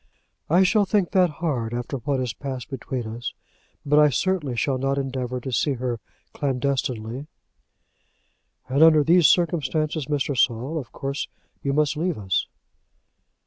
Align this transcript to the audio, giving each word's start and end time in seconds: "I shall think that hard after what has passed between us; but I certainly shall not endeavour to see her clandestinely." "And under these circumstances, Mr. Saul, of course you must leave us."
"I 0.49 0.63
shall 0.63 0.85
think 0.85 1.11
that 1.11 1.29
hard 1.29 1.75
after 1.75 1.97
what 1.97 2.19
has 2.19 2.33
passed 2.33 2.71
between 2.71 3.05
us; 3.05 3.35
but 3.85 3.99
I 3.99 4.09
certainly 4.09 4.55
shall 4.55 4.79
not 4.79 4.97
endeavour 4.97 5.39
to 5.39 5.51
see 5.51 5.73
her 5.73 5.99
clandestinely." 6.33 7.27
"And 8.67 8.81
under 8.81 9.03
these 9.03 9.27
circumstances, 9.27 10.07
Mr. 10.07 10.35
Saul, 10.35 10.79
of 10.79 10.91
course 10.91 11.27
you 11.61 11.71
must 11.71 11.95
leave 11.97 12.17
us." 12.17 12.47